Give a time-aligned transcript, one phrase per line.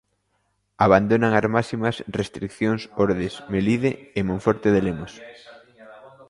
[0.85, 5.13] Abandonan as máximas restrición Ordes, Melide e Monforte de Lemos.